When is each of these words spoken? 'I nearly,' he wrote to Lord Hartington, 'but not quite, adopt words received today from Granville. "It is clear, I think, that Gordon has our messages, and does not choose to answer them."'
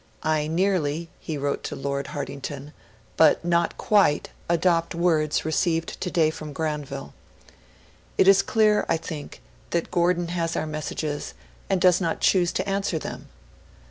'I 0.23 0.47
nearly,' 0.47 1.09
he 1.19 1.37
wrote 1.37 1.63
to 1.65 1.75
Lord 1.75 2.07
Hartington, 2.07 2.73
'but 3.17 3.45
not 3.45 3.77
quite, 3.77 4.29
adopt 4.49 4.95
words 4.95 5.45
received 5.45 6.01
today 6.01 6.31
from 6.31 6.53
Granville. 6.53 7.13
"It 8.17 8.27
is 8.27 8.41
clear, 8.41 8.83
I 8.89 8.97
think, 8.97 9.43
that 9.69 9.91
Gordon 9.91 10.29
has 10.29 10.55
our 10.55 10.65
messages, 10.65 11.35
and 11.69 11.79
does 11.79 12.01
not 12.01 12.19
choose 12.19 12.51
to 12.53 12.67
answer 12.67 12.97
them."' 12.97 13.29